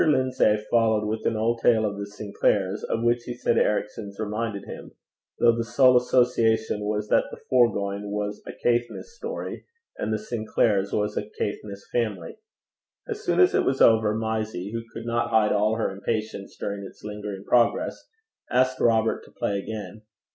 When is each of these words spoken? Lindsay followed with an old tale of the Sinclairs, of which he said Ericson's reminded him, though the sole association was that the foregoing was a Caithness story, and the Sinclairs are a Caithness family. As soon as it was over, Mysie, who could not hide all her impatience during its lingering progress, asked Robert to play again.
Lindsay 0.07 0.57
followed 0.71 1.05
with 1.05 1.27
an 1.27 1.35
old 1.37 1.59
tale 1.59 1.85
of 1.85 1.99
the 1.99 2.07
Sinclairs, 2.07 2.83
of 2.83 3.03
which 3.03 3.21
he 3.25 3.35
said 3.35 3.59
Ericson's 3.59 4.19
reminded 4.19 4.65
him, 4.65 4.93
though 5.37 5.55
the 5.55 5.63
sole 5.63 5.95
association 5.95 6.79
was 6.83 7.07
that 7.09 7.25
the 7.29 7.37
foregoing 7.51 8.09
was 8.11 8.41
a 8.47 8.51
Caithness 8.51 9.13
story, 9.15 9.63
and 9.99 10.11
the 10.11 10.17
Sinclairs 10.17 10.91
are 10.91 11.05
a 11.05 11.29
Caithness 11.39 11.83
family. 11.91 12.39
As 13.07 13.21
soon 13.23 13.39
as 13.39 13.53
it 13.53 13.63
was 13.63 13.79
over, 13.79 14.15
Mysie, 14.15 14.71
who 14.71 14.81
could 14.91 15.05
not 15.05 15.29
hide 15.29 15.51
all 15.53 15.75
her 15.75 15.91
impatience 15.91 16.57
during 16.57 16.83
its 16.83 17.03
lingering 17.03 17.43
progress, 17.45 18.03
asked 18.49 18.79
Robert 18.79 19.23
to 19.25 19.31
play 19.31 19.59
again. 19.59 20.01